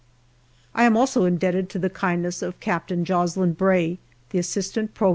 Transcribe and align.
I 0.73 0.85
am 0.85 0.97
also 0.97 1.25
indebted 1.25 1.69
to 1.69 1.77
the 1.77 1.87
kindness 1.87 2.41
of 2.41 2.59
Captain 2.59 3.05
Jocelyn 3.05 3.53
Bray, 3.53 3.99
the 4.31 4.39
A. 4.39 4.87
P.M. 4.87 4.89